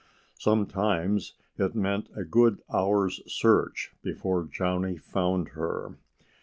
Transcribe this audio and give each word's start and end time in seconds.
Sometimes 0.39 1.35
it 1.59 1.75
meant 1.75 2.09
a 2.15 2.23
good 2.23 2.63
hour's 2.73 3.21
search 3.31 3.91
before 4.01 4.45
Johnnie 4.51 4.97
found 4.97 5.49
her. 5.49 5.95